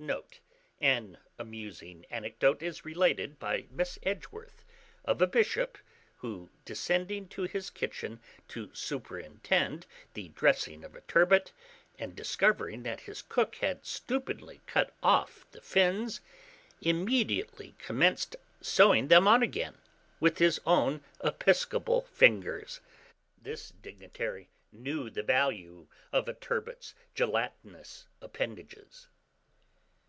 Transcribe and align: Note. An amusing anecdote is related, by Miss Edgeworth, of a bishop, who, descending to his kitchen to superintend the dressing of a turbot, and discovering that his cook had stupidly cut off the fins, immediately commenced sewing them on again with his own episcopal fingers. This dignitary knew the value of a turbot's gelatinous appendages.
Note. 0.00 0.40
An 0.80 1.18
amusing 1.38 2.04
anecdote 2.10 2.62
is 2.64 2.84
related, 2.84 3.38
by 3.38 3.66
Miss 3.70 3.96
Edgeworth, 4.02 4.64
of 5.04 5.22
a 5.22 5.26
bishop, 5.26 5.78
who, 6.16 6.50
descending 6.64 7.28
to 7.28 7.42
his 7.44 7.70
kitchen 7.70 8.18
to 8.48 8.74
superintend 8.74 9.86
the 10.12 10.28
dressing 10.30 10.82
of 10.82 10.96
a 10.96 11.00
turbot, 11.02 11.52
and 11.96 12.14
discovering 12.16 12.82
that 12.82 13.02
his 13.02 13.22
cook 13.22 13.54
had 13.56 13.86
stupidly 13.86 14.60
cut 14.66 14.92
off 15.00 15.46
the 15.52 15.60
fins, 15.62 16.20
immediately 16.82 17.76
commenced 17.78 18.34
sewing 18.60 19.06
them 19.08 19.28
on 19.28 19.44
again 19.44 19.78
with 20.18 20.38
his 20.38 20.60
own 20.66 21.04
episcopal 21.22 22.02
fingers. 22.12 22.80
This 23.40 23.70
dignitary 23.70 24.48
knew 24.72 25.08
the 25.08 25.22
value 25.22 25.86
of 26.12 26.28
a 26.28 26.34
turbot's 26.34 26.94
gelatinous 27.14 28.06
appendages. 28.20 29.06